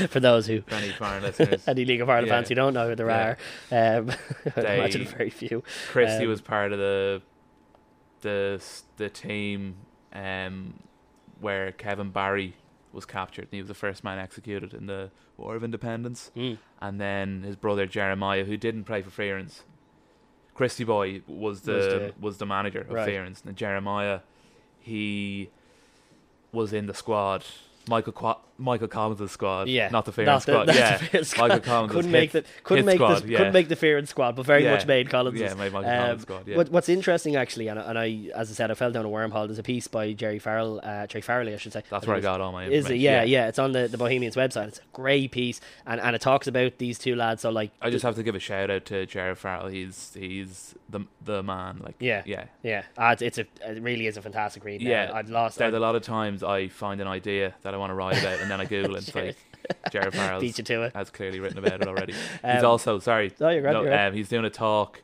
Um, 0.01 0.07
For 0.07 0.19
those 0.19 0.47
who 0.47 0.63
any 0.71 0.91
foreign 0.91 1.23
listeners, 1.23 1.63
any 1.67 1.85
League 1.85 2.01
of 2.01 2.09
Ireland 2.09 2.27
Yeah. 2.27 2.33
fans 2.35 2.49
who 2.49 2.55
don't 2.55 2.73
know 2.73 2.89
who 2.89 2.95
there 2.95 3.07
Yeah. 3.09 3.35
are, 3.71 3.97
um, 3.99 4.11
I 4.55 4.61
They- 4.61 4.77
imagine 4.79 5.05
very 5.05 5.29
few. 5.29 5.63
Christie 5.89 6.23
Um, 6.23 6.29
was 6.29 6.41
part 6.41 6.71
of 6.71 6.79
the 6.79 7.21
the 8.21 8.61
the 8.97 9.09
team 9.09 9.75
um, 10.13 10.81
where 11.39 11.71
Kevin 11.71 12.09
Barry 12.11 12.55
was 12.91 13.05
captured, 13.05 13.43
and 13.45 13.53
he 13.53 13.59
was 13.61 13.67
the 13.67 13.73
first 13.75 14.03
man 14.03 14.17
executed 14.17 14.73
in 14.73 14.87
the 14.87 15.11
War 15.37 15.55
of 15.55 15.63
Independence. 15.63 16.31
Mm. 16.35 16.57
And 16.81 16.99
then 16.99 17.43
his 17.43 17.55
brother 17.55 17.85
Jeremiah, 17.85 18.43
who 18.45 18.57
didn't 18.57 18.85
play 18.85 19.01
for 19.01 19.09
Fearons, 19.11 19.63
Christy 20.59 20.83
Boy 20.83 21.21
was 21.25 21.61
the 21.61 21.71
was 21.73 21.85
the- 21.85 21.99
the, 21.99 22.13
manager 22.45 22.81
of 22.81 22.89
Right. 22.89 23.05
Fearons, 23.05 23.41
and 23.45 23.55
Jeremiah, 23.55 24.19
he 24.81 25.49
was 26.51 26.73
in 26.73 26.85
the 26.85 26.93
squad. 26.93 27.45
Michael 27.89 28.13
Qua- 28.13 28.37
Michael 28.57 28.87
Collins' 28.89 29.31
squad, 29.31 29.67
Yeah, 29.69 29.87
not 29.89 30.03
the 30.05 30.23
Not 30.23 30.41
squad. 30.41 30.65
the 30.67 30.73
yeah, 30.73 30.97
Fearons 30.97 31.29
squad. 31.29 31.47
Michael 31.49 31.63
Collins 31.65 31.91
couldn't 31.93 32.11
make 32.11 32.31
the 32.33 32.43
couldn't 32.63 32.85
make 32.85 32.95
squad, 32.97 33.19
the 33.23 33.29
yeah. 33.29 33.37
couldn't 33.37 33.53
make 33.53 33.69
the 33.69 33.75
Fearons 33.77 34.09
squad, 34.09 34.35
but 34.35 34.45
very 34.45 34.63
Yeah. 34.65 34.71
much 34.73 34.85
made 34.85 35.09
Collins. 35.09 35.39
yeah, 35.39 35.53
my 35.53 35.69
Michael 35.69 35.89
Um, 35.89 35.97
Collins 35.97 36.21
squad. 36.23 36.47
Yeah, 36.47 36.57
What, 36.57 36.69
what's 36.69 36.89
interesting 36.89 37.35
actually, 37.35 37.69
and, 37.69 37.79
and 37.79 37.97
I, 37.97 38.29
as 38.35 38.51
I 38.51 38.53
said, 38.53 38.69
I 38.69 38.73
fell 38.73 38.91
down 38.91 39.05
a 39.05 39.09
wormhole. 39.09 39.47
There's 39.47 39.59
a 39.59 39.63
piece 39.63 39.87
by 39.87 40.11
Jerry 40.13 40.39
Farrell, 40.39 40.79
uh, 40.83 41.07
Jerry 41.07 41.21
Farrelly, 41.21 41.53
I 41.53 41.57
should 41.57 41.73
say. 41.73 41.83
that's 41.89 42.01
think 42.01 42.07
where 42.09 42.17
I 42.17 42.19
got 42.19 42.41
all 42.41 42.51
my 42.51 42.65
Is 42.65 42.89
it? 42.89 42.97
Yeah, 42.97 43.23
yeah, 43.23 43.47
It's 43.47 43.59
on 43.59 43.71
the, 43.71 43.87
the 43.87 43.97
Bohemians 43.97 44.35
website. 44.35 44.67
It's 44.67 44.79
a 44.79 44.81
great 44.93 45.31
piece, 45.31 45.61
and, 45.87 45.99
and 46.01 46.15
it 46.15 46.21
talks 46.21 46.45
about 46.47 46.77
these 46.77 46.99
two 46.99 47.15
lads. 47.15 47.41
So 47.41 47.49
like, 47.49 47.71
I 47.81 47.89
just 47.89 48.03
have 48.03 48.15
to 48.15 48.23
give 48.23 48.35
a 48.35 48.39
shout 48.39 48.69
out 48.69 48.85
to 48.85 49.05
Jared 49.05 49.37
Farrell. 49.37 49.67
He's 49.67 50.15
he's 50.19 50.75
the 50.89 51.05
the 51.23 51.41
man. 51.43 51.79
Like 51.83 51.95
Yeah. 51.99 52.23
yeah. 52.25 52.45
yeah, 52.61 52.83
ah, 52.97 53.11
it's, 53.13 53.21
it's 53.21 53.37
a 53.37 53.45
it 53.65 53.81
really 53.81 54.05
is 54.05 54.17
a 54.17 54.21
fantastic 54.21 54.63
read. 54.65 54.81
Yeah, 54.81 55.11
uh, 55.11 55.15
I'd 55.15 55.29
lost. 55.29 55.57
There's 55.59 55.73
I'd 55.73 55.77
a 55.77 55.79
lot 55.79 55.95
of 55.95 56.01
times 56.03 56.43
I 56.43 56.67
find 56.67 56.99
an 56.99 57.07
idea 57.07 57.55
that 57.61 57.73
I 57.73 57.77
want 57.79 57.91
to 57.91 57.95
write 57.95 58.19
about, 58.19 58.39
and 58.39 58.49
then 58.51 58.59
I 58.61 58.65
Google 58.65 58.95
it. 58.95 58.99
It's 58.99 59.11
Sure. 59.11 59.25
like 59.25 59.35
Jared 59.91 60.13
Farrell 60.13 60.41
has 60.93 61.09
clearly 61.09 61.39
written 61.39 61.57
about 61.59 61.81
it 61.81 61.87
already. 61.87 62.13
he's 62.45 62.59
Um, 62.63 62.65
also 62.65 62.99
sorry. 62.99 63.31
No, 63.39 63.49
you're 63.49 63.61
right. 63.63 63.73
no, 63.73 63.81
you're 63.83 63.91
right. 63.91 64.07
um, 64.07 64.13
he's 64.13 64.29
doing 64.29 64.45
a 64.45 64.49
talk. 64.49 65.01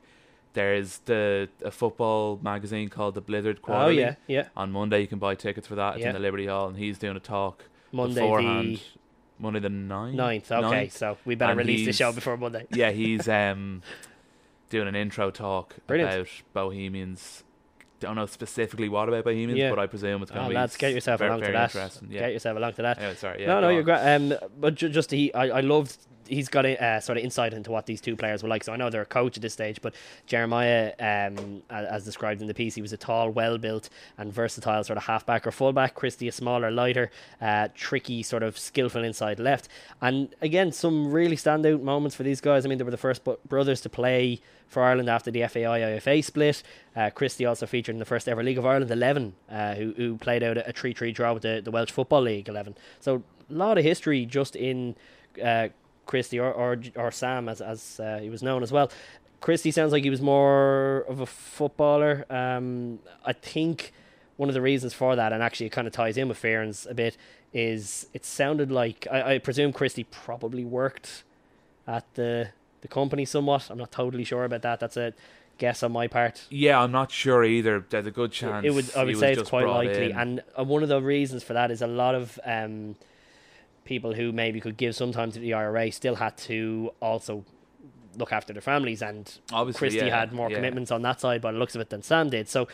There's 0.53 1.00
the 1.00 1.50
a 1.63 1.72
football 1.72 2.39
magazine 2.41 2.88
called 2.89 3.15
the 3.15 3.22
Blizzard 3.22 3.60
oh 3.67 3.88
yeah, 3.89 4.15
yeah. 4.27 4.48
On 4.55 4.72
Monday 4.72 5.01
you 5.01 5.08
can 5.08 5.20
buy 5.20 5.36
tickets 5.36 5.67
for 5.67 5.75
that. 5.75 5.96
It's 5.96 6.01
Yeah. 6.03 6.10
in 6.10 6.13
the 6.13 6.20
Liberty 6.20 6.46
Hall, 6.48 6.67
and 6.70 6.77
he's 6.77 6.98
doing 6.98 7.17
a 7.17 7.20
talk 7.20 7.65
Monday 7.91 8.22
beforehand. 8.22 8.82
Monday 9.38 9.60
the 9.60 9.67
9th? 9.67 10.12
the 10.12 10.15
ninth. 10.15 10.51
Okay, 10.51 10.62
Ninth. 10.62 10.91
so 10.94 11.17
we 11.25 11.36
better 11.36 11.51
And 11.51 11.58
release 11.58 11.86
the 11.86 11.91
show 11.91 12.13
before 12.13 12.38
Monday. 12.38 12.65
Yeah, 12.72 12.91
he's 13.01 13.27
um 13.27 13.82
doing 14.70 14.88
an 14.88 14.96
intro 14.96 15.29
talk 15.29 15.75
Brilliant. 15.88 16.13
about 16.13 16.27
Bohemians. 16.53 17.44
Don't 18.00 18.16
know 18.16 18.25
specifically 18.25 18.90
what 18.90 19.08
about 19.08 19.24
Bohemians, 19.24 19.58
Yeah. 19.58 19.70
but 19.70 19.80
I 19.80 19.88
presume 19.88 20.22
it's 20.22 20.30
going 20.32 20.42
to 20.42 20.46
Oh, 20.48 20.50
be 20.50 20.56
lads, 20.56 20.75
get 20.78 20.94
yourself 20.94 21.20
very, 21.20 21.30
along 21.30 21.42
to 21.44 21.52
that. 21.54 21.74
Yeah. 22.10 22.20
Get 22.22 22.34
yourself 22.34 22.58
along 22.58 22.74
to 22.74 22.82
that. 22.82 22.98
Anyway, 22.98 23.16
sorry. 23.16 23.42
Yeah, 23.42 23.48
no, 23.48 23.62
no, 23.62 23.68
go 23.68 23.74
you're 23.74 23.84
great. 23.84 24.00
Um, 24.16 24.34
but 24.60 24.75
ju- 24.75 24.90
just 24.90 25.12
he, 25.12 25.34
I, 25.34 25.58
I 25.58 25.62
loved. 25.62 25.96
He's 26.27 26.50
got 26.50 26.65
a 26.65 26.84
uh, 26.84 27.00
sort 27.00 27.17
of 27.17 27.24
insight 27.24 27.53
into 27.53 27.72
what 27.72 27.86
these 27.86 28.01
two 28.01 28.15
players 28.15 28.44
were 28.44 28.50
like. 28.50 28.63
So 28.63 28.74
I 28.74 28.77
know 28.77 28.89
they're 28.89 29.01
a 29.01 29.05
coach 29.05 29.38
at 29.38 29.41
this 29.41 29.53
stage, 29.53 29.82
but 29.82 29.96
Jeremiah, 30.25 30.94
um, 31.00 31.62
as 31.70 32.03
described 32.03 32.41
in 32.41 32.48
the 32.48 32.53
piece, 32.53 32.75
he 32.75 32.82
was 32.82 32.94
a 32.94 32.98
tall, 32.98 33.29
well-built, 33.29 33.89
and 34.17 34.32
versatile 34.32 34.84
sort 34.84 34.98
of 34.98 35.03
halfback 35.03 35.46
or 35.46 35.51
fullback. 35.51 35.96
Christie, 35.96 36.27
a 36.27 36.32
smaller, 36.32 36.72
lighter, 36.72 37.12
uh, 37.41 37.70
tricky, 37.75 38.24
sort 38.24 38.44
of 38.44 38.58
skillful 38.58 39.03
inside 39.03 39.39
left. 39.39 39.67
And 40.01 40.34
again, 40.41 40.72
some 40.72 41.12
really 41.12 41.36
standout 41.36 41.82
moments 41.82 42.15
for 42.15 42.24
these 42.24 42.41
guys. 42.41 42.65
I 42.65 42.70
mean, 42.70 42.77
they 42.77 42.84
were 42.84 42.91
the 42.91 42.98
first 42.98 43.22
brothers 43.48 43.82
to 43.82 43.89
play 43.89 44.41
for 44.67 44.84
Ireland 44.84 45.10
after 45.10 45.32
the 45.32 45.48
FAI 45.48 45.79
IFA 45.79 46.24
split. 46.24 46.63
Uh, 46.96 47.10
Christie 47.10 47.46
also 47.46 47.65
featured 47.65 47.96
in 47.96 48.00
the 48.00 48.05
first 48.05 48.27
ever 48.27 48.44
League 48.44 48.58
of 48.58 48.65
Ireland 48.65 48.91
11, 48.91 49.34
uh, 49.50 49.75
who, 49.75 49.94
who 49.96 50.17
played 50.17 50.44
out 50.44 50.58
a 50.58 50.74
3 50.74 50.94
3 50.94 51.12
draw 51.12 51.34
with 51.34 51.44
the, 51.44 51.62
the 51.63 51.72
Welsh 51.72 51.91
Football 51.91 52.22
League 52.22 52.50
11. 52.50 52.75
So, 53.00 53.24
a 53.50 53.53
lot 53.53 53.77
of 53.77 53.84
history 53.84 54.25
just 54.25 54.55
in 54.55 54.96
uh, 55.44 55.70
Christie 56.05 56.39
or, 56.39 56.51
or, 56.51 56.77
or 56.95 57.12
Sam, 57.12 57.50
as, 57.50 57.62
as 57.62 58.00
uh, 58.00 58.19
he 58.21 58.29
was 58.29 58.43
known 58.43 58.63
as 58.63 58.71
well. 58.71 58.91
Christie 59.41 59.71
sounds 59.71 59.91
like 59.91 60.03
he 60.03 60.09
was 60.09 60.21
more 60.21 61.05
of 61.07 61.19
a 61.19 61.25
footballer. 61.25 62.25
Um, 62.29 63.00
I 63.25 63.33
think 63.33 63.93
one 64.38 64.50
of 64.50 64.55
the 64.55 64.62
reasons 64.62 64.93
for 64.93 65.15
that, 65.15 65.31
and 65.31 65.43
actually 65.43 65.67
it 65.67 65.71
kind 65.71 65.88
of 65.88 65.93
ties 65.93 66.17
in 66.17 66.27
with 66.27 66.38
Fearons 66.38 66.88
a 66.89 66.93
bit, 66.93 67.17
is 67.53 68.07
it 68.13 68.25
sounded 68.25 68.71
like 68.71 69.07
I, 69.12 69.35
I 69.35 69.38
presume 69.39 69.71
Christie 69.71 70.05
probably 70.05 70.65
worked 70.65 71.24
at 71.88 72.05
the 72.15 72.50
the 72.81 72.88
company 72.88 73.25
somewhat. 73.25 73.69
I'm 73.69 73.77
not 73.77 73.91
totally 73.91 74.24
sure 74.24 74.43
about 74.43 74.62
that. 74.62 74.79
That's 74.79 74.97
a 74.97 75.13
guess 75.57 75.83
on 75.83 75.91
my 75.91 76.07
part. 76.07 76.45
Yeah, 76.50 76.81
I'm 76.81 76.91
not 76.91 77.12
sure 77.12 77.43
either. 77.43 77.85
There's 77.89 78.05
a 78.05 78.12
good 78.12 78.31
chance. 78.31 78.65
It 78.65 78.74
would, 78.74 78.93
I 78.95 79.03
would 79.03 79.17
say 79.17 79.33
it's 79.33 79.50
quite 79.50 79.67
likely, 79.67 80.12
in. 80.12 80.17
and 80.17 80.43
uh, 80.57 80.63
one 80.63 80.83
of 80.83 80.89
the 80.89 81.01
reasons 81.01 81.43
for 81.43 81.53
that 81.53 81.71
is 81.71 81.81
a 81.81 81.88
lot 81.88 82.13
of 82.15 82.39
um, 82.45 82.95
people 83.86 84.13
who 84.13 84.32
maybe 84.32 84.60
could 84.60 84.77
give 84.77 84.96
some 84.96 85.12
time 85.12 85.32
to 85.32 85.39
the 85.39 85.54
IRA 85.54 85.92
still 85.92 86.15
had 86.15 86.36
to 86.38 86.92
also 87.01 87.46
look 88.18 88.32
after 88.32 88.54
their 88.54 88.62
families, 88.62 89.01
and 89.01 89.39
Obviously, 89.54 89.80
Christie 89.80 90.08
yeah, 90.08 90.20
had 90.20 90.34
more 90.34 90.50
yeah. 90.50 90.58
commitments 90.58 90.92
on 90.92 91.01
that 91.04 91.22
side 91.22 91.42
by 91.42 91.51
the 91.51 91.58
looks 91.58 91.75
of 91.75 91.82
it 91.82 91.89
than 91.89 92.01
Sam 92.01 92.30
did. 92.30 92.50
So 92.50 92.68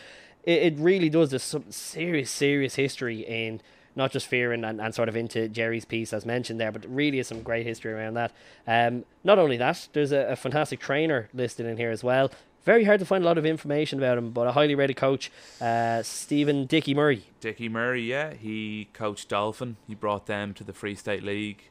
it, 0.44 0.74
it 0.74 0.80
really 0.80 1.10
does. 1.10 1.30
There's 1.30 1.44
some 1.44 1.70
serious, 1.70 2.32
serious 2.32 2.76
history 2.76 3.20
in 3.22 3.62
not 3.96 4.12
just 4.12 4.28
Fearons, 4.28 4.64
and, 4.64 4.80
and 4.80 4.96
sort 4.96 5.10
of 5.10 5.16
into 5.18 5.50
Jerry's 5.50 5.86
piece 5.86 6.14
as 6.14 6.26
mentioned 6.26 6.60
there, 6.60 6.72
but 6.72 6.86
really 6.88 7.20
is 7.20 7.28
some 7.28 7.44
great 7.44 7.66
history 7.66 7.92
around 7.92 8.14
that. 8.14 8.32
Um, 8.66 9.04
not 9.24 9.38
only 9.38 9.58
that, 9.58 9.90
there's 9.94 10.12
a, 10.12 10.32
a 10.32 10.36
fantastic 10.36 10.80
trainer 10.80 11.30
listed 11.34 11.66
in 11.66 11.78
here 11.78 11.92
as 11.92 12.04
well. 12.04 12.32
Very 12.64 12.84
hard 12.84 13.00
to 13.00 13.06
find 13.08 13.24
a 13.24 13.28
lot 13.28 13.40
of 13.40 13.46
information 13.46 13.98
about 13.98 14.20
him, 14.20 14.30
but 14.32 14.46
a 14.46 14.52
highly 14.52 14.76
rated 14.76 14.96
coach, 14.96 15.32
uh, 15.60 16.04
Stephen 16.04 16.68
Dicky 16.68 16.94
Murray. 16.94 17.24
Dickie 17.40 17.70
Murray, 17.70 18.04
yeah, 18.04 18.34
he 18.34 18.88
coached 18.94 19.30
Dolphin. 19.30 19.78
He 19.88 19.96
brought 19.96 20.28
them 20.28 20.54
to 20.54 20.64
the 20.64 20.74
Free 20.74 20.94
State 20.94 21.24
League. 21.24 21.70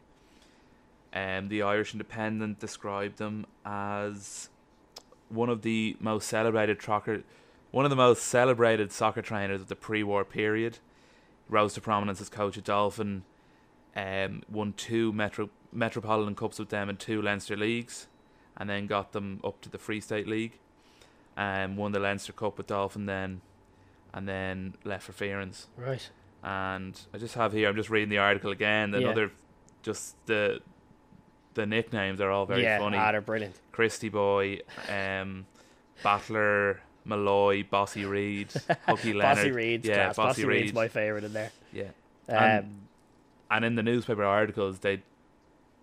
Um, 1.14 1.49
the 1.49 1.62
Irish 1.62 1.92
Independent 1.92 2.59
described 2.59 3.18
them 3.18 3.47
as 3.64 4.49
one 5.28 5.49
of 5.49 5.62
the 5.62 5.97
most 6.00 6.26
celebrated 6.26 6.82
soccer, 6.82 7.23
one 7.70 7.85
of 7.85 7.90
the 7.90 7.97
most 7.97 8.25
celebrated 8.25 8.90
soccer 8.90 9.23
trainers 9.23 9.61
of 9.61 9.68
the 9.68 9.76
pre-war 9.76 10.25
period. 10.25 10.78
Rose 11.49 11.75
to 11.75 11.80
prominence 11.80 12.20
as 12.20 12.28
coach 12.28 12.59
at 12.59 12.64
Dolphin. 12.64 13.23
Um, 13.94 14.42
won 14.50 14.73
two 14.73 15.12
Metro 15.12 15.50
Metropolitan 15.73 16.35
Cups 16.35 16.59
with 16.59 16.70
them 16.70 16.88
and 16.88 16.99
two 16.99 17.23
Leinster 17.23 17.56
leagues, 17.56 18.09
and 18.56 18.68
then 18.68 18.88
got 18.88 19.12
them 19.12 19.40
up 19.44 19.61
to 19.61 19.68
the 19.68 19.78
Free 19.78 20.00
State 20.00 20.26
League. 20.26 20.59
Um, 21.40 21.76
won 21.76 21.92
the 21.92 22.00
Leinster 22.00 22.32
Cup 22.35 22.59
with 22.59 22.66
Dolphin 22.66 23.06
then, 23.06 23.40
and 24.12 24.28
then 24.28 24.75
left 24.85 25.04
for 25.04 25.12
Fearons 25.12 25.68
Right. 25.76 26.11
and 26.44 27.00
I 27.14 27.18
just 27.18 27.35
have 27.35 27.54
here. 27.54 27.66
I'm 27.68 27.76
just 27.76 27.88
reading 27.88 28.11
the 28.11 28.18
article 28.18 28.50
again. 28.50 28.90
Yeah. 28.92 28.99
Another, 28.99 29.30
just 29.82 30.16
the 30.26 30.61
the 31.54 31.64
nicknames 31.64 32.20
are 32.20 32.30
all 32.30 32.44
very 32.44 32.62
yeah, 32.62 32.78
funny. 32.78 32.99
ah, 32.99 33.11
they're 33.12 33.23
brilliant. 33.23 33.54
Christy 33.73 34.11
Boy, 34.11 34.61
um, 34.90 35.47
Battler, 36.02 36.80
Malloy, 37.06 37.64
Bossy 37.64 38.04
Reed, 38.04 38.52
Hooky 38.87 39.12
Leonard. 39.14 39.37
Bossy 39.38 39.50
Reed's 39.50 39.88
yeah, 39.88 39.94
class. 39.94 40.16
Bossy, 40.16 40.42
Bossy 40.42 40.44
Reed's 40.44 40.73
my 40.75 40.88
favourite 40.88 41.25
in 41.25 41.32
there. 41.32 41.50
yeah, 41.73 41.85
Um, 42.28 42.37
And- 42.37 42.76
and 43.52 43.64
in 43.64 43.75
the 43.76 43.82
newspaper 43.82 44.23
articles, 44.25 44.80
they 44.80 45.02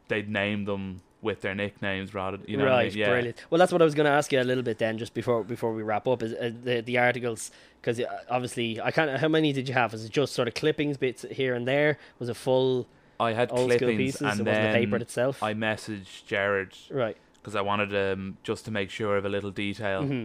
they'd 0.07 0.29
name 0.29 0.65
them 0.65 1.01
with 1.27 1.41
their 1.41 1.53
nicknames 1.53 2.13
rather. 2.15 2.39
You 2.47 2.57
know, 2.57 2.63
what 2.63 2.73
I 2.73 2.75
right, 2.77 2.91
mean? 2.91 2.97
yeah. 3.01 3.09
brilliant. 3.09 3.45
Well, 3.49 3.59
that's 3.59 3.71
what 3.71 3.81
I 3.81 3.85
was 3.85 3.93
going 3.93 4.05
to 4.05 4.11
ask 4.11 4.31
you 4.31 4.41
a 4.41 4.47
little 4.51 4.63
bit 4.63 4.79
then, 4.79 4.97
just 4.97 5.13
before 5.13 5.43
before 5.43 5.73
we 5.73 5.83
wrap 5.83 6.07
up, 6.07 6.23
is 6.23 6.33
uh, 6.33 6.51
the 6.63 6.81
the 6.81 6.97
articles 6.97 7.51
because 7.79 8.01
obviously 8.29 8.81
I 8.81 8.89
can't. 8.91 9.19
How 9.19 9.27
many 9.27 9.53
did 9.53 9.67
you 9.67 9.75
have? 9.75 9.91
Was 9.91 10.05
it 10.05 10.11
just 10.11 10.33
sort 10.33 10.47
of 10.47 10.55
clippings, 10.55 10.97
bits 10.97 11.23
here 11.29 11.53
and 11.53 11.67
there? 11.67 11.97
Was 12.19 12.29
it 12.29 12.35
full 12.35 12.87
I 13.19 13.33
had 13.33 13.51
old 13.51 13.69
clippings, 13.69 13.97
pieces? 13.97 14.21
and 14.21 14.41
it 14.41 14.45
then 14.45 14.71
the 14.73 14.79
paper 14.79 14.95
itself. 14.97 15.43
I 15.43 15.53
messaged 15.53 16.25
Jared 16.25 16.75
right. 16.89 17.17
because 17.35 17.55
I 17.55 17.61
wanted 17.61 17.93
um 17.95 18.37
just 18.43 18.65
to 18.65 18.71
make 18.71 18.89
sure 18.89 19.17
of 19.17 19.25
a 19.25 19.29
little 19.29 19.51
detail. 19.51 20.03
hmm 20.03 20.23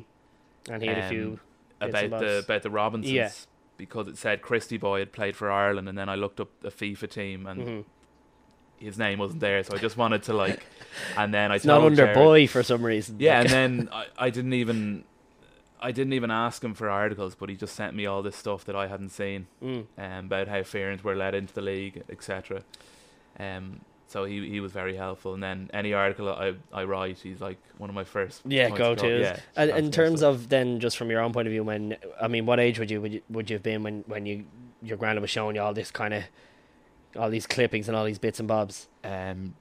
And 0.71 0.83
he 0.83 0.89
had 0.89 0.99
a 0.99 1.03
um, 1.05 1.09
few. 1.11 1.41
about 1.81 2.11
the 2.21 2.43
about 2.47 2.63
the 2.63 2.71
Robinsons 2.71 3.13
Yeah. 3.13 3.31
because 3.77 4.09
it 4.09 4.17
said 4.19 4.43
Christy 4.43 4.77
Boy 4.79 5.01
had 5.01 5.13
played 5.13 5.37
for 5.37 5.51
Ireland, 5.51 5.89
and 5.89 5.97
then 5.99 6.09
I 6.09 6.15
looked 6.15 6.41
up 6.41 6.51
the 6.61 6.71
FIFA 6.71 7.11
team, 7.11 7.47
and 7.47 7.61
mhm. 7.67 7.85
His 8.83 8.99
name 8.99 9.19
wasn't 9.19 9.41
there, 9.41 9.63
so 9.63 9.75
I 9.75 9.79
just 9.79 9.97
wanted 9.97 10.23
to 10.25 10.33
like, 10.35 10.61
and 11.17 11.33
then 11.33 11.53
I 11.53 11.57
It's 11.57 11.65
not 11.65 11.83
under 11.83 11.97
Jared- 12.05 12.15
boy 12.15 12.47
for 12.47 12.63
some 12.63 12.83
reason. 12.85 13.17
Yeah, 13.19 13.39
Like- 13.39 13.51
and 13.53 13.53
then 13.53 13.89
I, 13.93 14.07
I 14.19 14.31
didn't 14.31 14.53
even. 14.55 15.05
I 15.85 15.91
didn't 15.91 16.13
even 16.13 16.31
ask 16.31 16.63
him 16.63 16.75
for 16.75 16.89
articles, 16.89 17.35
but 17.35 17.49
he 17.49 17.57
just 17.57 17.75
sent 17.75 17.97
me 17.97 18.07
all 18.07 18.23
this 18.23 18.37
stuff 18.37 18.65
that 18.67 18.77
I 18.77 18.87
hadn't 18.87 19.09
seen 19.09 19.49
Mm. 19.61 19.87
um, 19.99 20.27
about 20.27 20.47
how 20.47 20.63
Fearons 20.63 21.03
were 21.03 21.17
let 21.17 21.35
into 21.35 21.53
the 21.53 21.61
league, 21.61 22.05
etc. 22.09 22.63
Um, 23.41 23.81
so 24.07 24.25
he 24.25 24.49
he 24.49 24.61
was 24.61 24.71
very 24.73 24.95
helpful. 24.97 25.35
And 25.35 25.43
then 25.43 25.71
any 25.73 25.93
article 25.93 26.29
I 26.29 26.55
I 26.73 26.85
write, 26.85 27.19
he's 27.19 27.41
like 27.41 27.59
one 27.79 27.89
of 27.91 27.97
my 27.97 28.05
first. 28.05 28.43
Yeah, 28.45 28.69
go 28.71 28.95
to. 28.95 29.21
Yeah, 29.21 29.41
And 29.57 29.71
in 29.71 29.91
terms 29.91 30.21
stuff. 30.21 30.35
of 30.37 30.49
then, 30.51 30.79
just 30.81 30.97
from 30.97 31.11
your 31.11 31.21
own 31.21 31.33
point 31.33 31.49
of 31.49 31.53
view, 31.53 31.65
when 31.65 31.97
I 32.21 32.29
mean, 32.29 32.47
what 32.47 32.61
age 32.61 32.79
would 32.79 32.91
you 32.91 33.01
would 33.01 33.13
you, 33.15 33.23
would 33.31 33.51
you 33.51 33.55
have 33.57 33.63
been 33.65 33.83
when 33.83 34.05
when 34.07 34.25
you 34.27 34.45
your 34.83 34.97
grandma 34.97 35.21
was 35.21 35.31
showing 35.31 35.57
you 35.57 35.63
all 35.63 35.73
this 35.75 35.91
kind 35.91 36.13
of 36.15 36.25
all 37.17 37.31
these 37.31 37.47
clippings 37.47 37.89
and 37.89 37.97
all 37.97 38.05
these 38.05 38.19
bits 38.19 38.39
and 38.39 38.49
bobs? 38.49 38.89
um, 39.05 39.55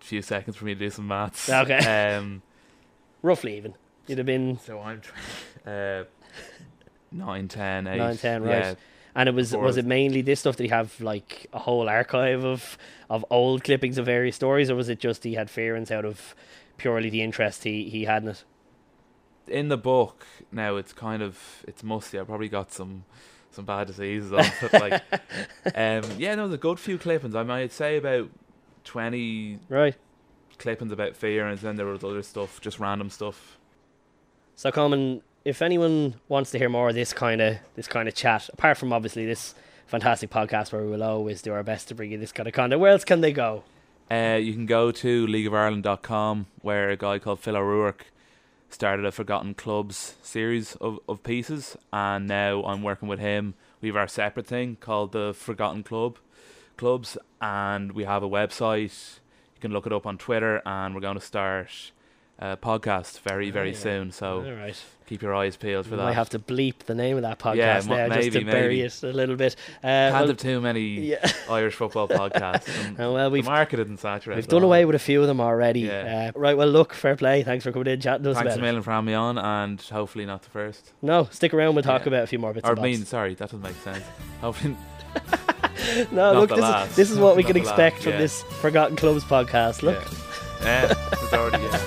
few 0.00 0.20
seconds 0.20 0.56
for 0.56 0.66
me 0.66 0.74
to 0.74 0.78
do 0.80 0.90
some 0.90 1.08
maths. 1.08 1.48
Okay. 1.48 2.14
Um. 2.18 2.42
Roughly, 3.22 3.56
even 3.56 3.74
you'd 4.06 4.18
have 4.18 4.26
been 4.26 4.58
So 4.58 4.80
I'm 4.80 5.00
tw- 5.00 5.66
uh, 5.66 6.04
9, 7.10 7.48
10, 7.48 7.86
8. 7.86 7.96
9, 7.96 8.16
10, 8.18 8.42
right. 8.42 8.50
Yeah, 8.50 8.74
And 9.14 9.28
it 9.30 9.34
was 9.34 9.52
Before 9.52 9.64
was 9.64 9.76
it 9.78 9.86
mainly 9.86 10.20
this 10.20 10.40
stuff? 10.40 10.56
that 10.56 10.62
he 10.64 10.68
have 10.68 11.00
like 11.00 11.46
a 11.54 11.58
whole 11.60 11.88
archive 11.88 12.44
of 12.44 12.76
of 13.08 13.24
old 13.30 13.64
clippings 13.64 13.96
of 13.96 14.04
various 14.04 14.36
stories, 14.36 14.70
or 14.70 14.74
was 14.74 14.88
it 14.90 14.98
just 14.98 15.24
he 15.24 15.34
had 15.34 15.48
Fearons 15.48 15.90
out 15.90 16.04
of 16.04 16.34
purely 16.76 17.08
the 17.08 17.22
interest 17.22 17.64
he 17.64 17.88
he 17.88 18.04
had 18.04 18.22
in 18.24 18.28
it? 18.30 18.44
in 19.46 19.68
the 19.68 19.76
book 19.76 20.26
now 20.50 20.76
it's 20.76 20.92
kind 20.92 21.22
of 21.22 21.64
it's 21.68 21.82
musty. 21.82 22.18
I 22.20 22.24
probably 22.24 22.48
got 22.48 22.72
some 22.72 23.04
some 23.54 23.64
bad 23.64 23.86
diseases 23.86 24.32
off 24.32 24.62
it. 24.62 24.72
Like, 24.72 25.02
um, 25.74 26.02
yeah, 26.18 26.34
no, 26.34 26.50
a 26.50 26.56
good 26.58 26.78
few 26.78 26.98
clippings. 26.98 27.34
I 27.34 27.42
might 27.42 27.72
say 27.72 27.96
about 27.96 28.28
twenty 28.84 29.58
Right. 29.68 29.94
clippings 30.58 30.92
about 30.92 31.16
fear, 31.16 31.46
and 31.46 31.58
then 31.58 31.76
there 31.76 31.86
was 31.86 32.04
other 32.04 32.22
stuff, 32.22 32.60
just 32.60 32.78
random 32.78 33.10
stuff. 33.10 33.58
So, 34.56 34.70
Colman, 34.70 35.22
if 35.44 35.62
anyone 35.62 36.14
wants 36.28 36.50
to 36.52 36.58
hear 36.58 36.68
more 36.68 36.88
of 36.88 36.94
this 36.94 37.12
kind 37.12 37.40
of 37.40 37.56
this 37.76 37.86
kind 37.88 38.08
of 38.08 38.14
chat, 38.14 38.48
apart 38.52 38.76
from 38.78 38.92
obviously 38.92 39.26
this 39.26 39.54
fantastic 39.86 40.30
podcast 40.30 40.72
where 40.72 40.82
we 40.82 40.90
will 40.90 41.02
always 41.02 41.42
do 41.42 41.52
our 41.52 41.62
best 41.62 41.88
to 41.88 41.94
bring 41.94 42.10
you 42.12 42.18
this 42.18 42.32
kind 42.32 42.46
of 42.48 42.54
content, 42.54 42.80
where 42.80 42.90
else 42.92 43.04
can 43.04 43.20
they 43.20 43.32
go? 43.32 43.64
Uh, 44.10 44.38
you 44.40 44.52
can 44.52 44.66
go 44.66 44.92
to 44.92 45.26
leagueofireland.com 45.26 46.46
where 46.62 46.90
a 46.90 46.96
guy 46.96 47.18
called 47.18 47.40
Phil 47.40 47.56
O'Rourke 47.56 48.06
started 48.74 49.06
a 49.06 49.12
Forgotten 49.12 49.54
Clubs 49.54 50.16
series 50.20 50.74
of, 50.80 50.98
of 51.08 51.22
pieces, 51.22 51.76
and 51.92 52.26
now 52.26 52.64
I'm 52.64 52.82
working 52.82 53.06
with 53.06 53.20
him. 53.20 53.54
We 53.80 53.88
have 53.88 53.96
our 53.96 54.08
separate 54.08 54.48
thing 54.48 54.78
called 54.80 55.12
the 55.12 55.32
Forgotten 55.32 55.84
Club 55.84 56.18
Clubs, 56.76 57.16
and 57.40 57.92
we 57.92 58.02
have 58.02 58.24
a 58.24 58.28
website. 58.28 59.20
You 59.54 59.60
can 59.60 59.72
look 59.72 59.86
it 59.86 59.92
up 59.92 60.06
on 60.06 60.18
Twitter, 60.18 60.60
and 60.66 60.92
we're 60.92 61.00
going 61.00 61.14
to 61.16 61.24
start 61.24 61.92
a 62.38 62.56
podcast 62.56 63.20
very, 63.20 63.50
very 63.50 63.70
Yeah. 63.70 63.76
soon. 63.78 64.10
So 64.12 64.40
right. 64.42 64.76
keep 65.06 65.22
your 65.22 65.34
eyes 65.34 65.56
peeled 65.56 65.84
for 65.86 65.92
We 65.92 65.96
that. 65.98 66.06
I 66.06 66.12
have 66.12 66.30
to 66.30 66.38
bleep 66.38 66.80
the 66.86 66.94
name 66.94 67.16
of 67.16 67.22
that 67.22 67.38
podcast 67.38 67.56
Yeah, 67.56 67.80
mo- 67.86 67.96
now 68.08 68.14
just 68.16 68.32
to 68.32 68.38
maybe, 68.40 68.50
bury 68.50 68.80
it 68.80 69.02
a 69.02 69.06
little 69.12 69.36
bit. 69.36 69.54
Uh, 69.76 69.86
Can't 69.86 70.14
well, 70.14 70.26
have 70.28 70.36
too 70.36 70.60
many 70.60 70.80
yeah. 70.80 71.30
Irish 71.50 71.74
football 71.74 72.08
podcasts. 72.08 72.68
And 72.84 72.98
Oh, 73.00 73.12
well, 73.14 73.30
we've 73.30 73.44
the 73.44 73.50
market 73.50 73.78
isn't 73.80 73.98
saturated. 74.00 74.36
we've 74.42 74.48
done 74.48 74.62
away 74.64 74.84
with 74.84 74.96
a 74.96 74.98
few 74.98 75.20
of 75.20 75.26
them 75.28 75.40
already. 75.40 75.80
Yeah. 75.82 76.32
Uh, 76.34 76.38
right. 76.38 76.56
Well, 76.56 76.68
look, 76.68 76.92
fair 76.92 77.14
play. 77.16 77.42
Thanks 77.44 77.64
for 77.64 77.70
coming 77.72 77.86
in, 77.88 78.00
chatting 78.00 78.24
to 78.24 78.30
us 78.30 78.36
Thanks 78.38 78.56
a 78.56 78.58
million 78.60 78.82
for 78.82 78.90
having 78.90 79.06
me 79.06 79.14
on, 79.14 79.38
and 79.38 79.80
hopefully 79.80 80.26
not 80.26 80.42
the 80.42 80.50
first. 80.50 80.92
No, 81.02 81.28
stick 81.30 81.54
around. 81.54 81.74
We'll 81.76 81.84
talk 81.84 82.06
about 82.06 82.24
a 82.24 82.26
few 82.26 82.38
more 82.40 82.52
bits. 82.52 82.68
Or 82.68 82.76
I 82.78 82.82
mean, 82.82 83.04
sorry, 83.04 83.34
that 83.34 83.50
doesn't 83.50 83.62
make 83.62 83.76
sense. 83.76 84.04
Hopefully, 84.40 84.76
no, 86.12 86.32
not 86.32 86.34
look, 86.34 86.50
this 86.50 86.58
last. 86.58 86.90
is 86.90 86.96
this 86.96 87.10
is 87.12 87.18
what 87.18 87.36
we 87.36 87.42
Not 87.42 87.52
can 87.52 87.62
the 87.62 87.68
last, 87.68 87.78
expect 87.78 88.02
from 88.02 88.12
this 88.12 88.42
Forgotten 88.42 88.96
Clubs 88.96 89.22
podcast. 89.24 89.82
Look. 89.82 90.02
yeah, 90.62 90.86
yeah 90.86 90.94
it's 91.12 91.32
already 91.32 91.62
yeah. 91.62 91.83